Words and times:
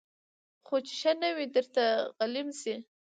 خو 0.65 0.75
چي 0.87 0.93
ښه 1.01 1.11
نه 1.21 1.29
وي 1.35 1.45
درته 1.55 1.83
غلیم 2.19 2.49
سي 2.61 2.73